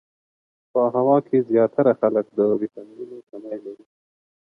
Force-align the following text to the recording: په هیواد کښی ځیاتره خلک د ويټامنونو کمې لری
په 0.71 0.81
هیواد 0.95 1.23
کښی 1.29 1.39
ځیاتره 1.49 1.91
خلک 1.99 2.25
د 2.37 2.39
ويټامنونو 2.59 3.17
کمې 3.29 3.57
لری 3.63 3.85